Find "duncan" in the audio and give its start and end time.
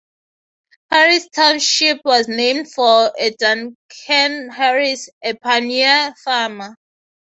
3.37-4.49